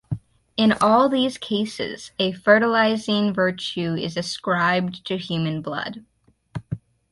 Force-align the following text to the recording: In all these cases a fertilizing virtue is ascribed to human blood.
In 0.57 0.71
all 0.81 1.09
these 1.09 1.37
cases 1.37 2.09
a 2.17 2.31
fertilizing 2.31 3.35
virtue 3.35 3.93
is 3.93 4.17
ascribed 4.17 5.05
to 5.05 5.15
human 5.15 5.61
blood. 5.61 6.03